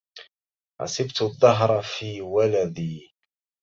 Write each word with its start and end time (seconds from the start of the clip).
حسبت 0.81 1.21
الدهر 1.21 1.81
في 1.81 2.21
ولدي 2.21 3.13